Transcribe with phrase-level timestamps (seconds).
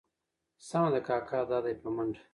[0.67, 2.21] سمه ده کاکا دا دي په منډه.